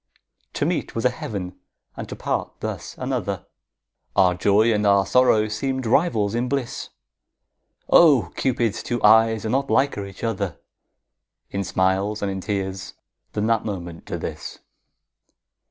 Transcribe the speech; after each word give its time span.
To 0.53 0.65
meet 0.65 0.95
was 0.95 1.05
a 1.05 1.11
heaven 1.11 1.59
and 1.95 2.09
to 2.09 2.15
part 2.15 2.59
thus 2.61 2.97
another, 2.97 3.45
Our 4.15 4.33
joy 4.33 4.73
and 4.73 4.83
our 4.87 5.05
sorrow 5.05 5.47
seemed 5.47 5.85
rivals 5.85 6.33
in 6.33 6.49
bliss; 6.49 6.89
Oh! 7.87 8.31
Cupid's 8.35 8.81
two 8.81 8.99
eyes 9.03 9.45
are 9.45 9.49
not 9.49 9.69
liker 9.69 10.03
each 10.07 10.23
other 10.23 10.57
In 11.51 11.63
smiles 11.63 12.23
and 12.23 12.31
in 12.31 12.41
tears 12.41 12.95
than 13.33 13.45
that 13.45 13.63
moment 13.63 14.07
to 14.07 14.17
this. 14.17 14.57